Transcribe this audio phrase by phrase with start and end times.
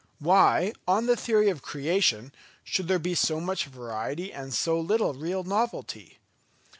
[0.17, 5.13] Why, on the theory of Creation, should there be so much variety and so little
[5.13, 6.17] real novelty?